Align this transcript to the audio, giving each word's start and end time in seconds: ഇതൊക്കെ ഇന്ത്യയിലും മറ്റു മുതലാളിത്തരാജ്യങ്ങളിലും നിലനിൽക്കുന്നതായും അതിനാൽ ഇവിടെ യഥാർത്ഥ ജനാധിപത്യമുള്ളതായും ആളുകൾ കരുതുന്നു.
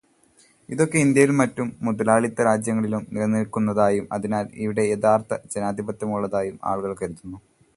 ഇതൊക്കെ 0.69 0.97
ഇന്ത്യയിലും 0.99 1.37
മറ്റു 1.37 1.63
മുതലാളിത്തരാജ്യങ്ങളിലും 1.87 3.03
നിലനിൽക്കുന്നതായും 3.11 4.07
അതിനാൽ 4.11 4.47
ഇവിടെ 4.65 4.85
യഥാർത്ഥ 4.85 5.39
ജനാധിപത്യമുള്ളതായും 5.55 6.57
ആളുകൾ 6.71 6.93
കരുതുന്നു. 7.01 7.39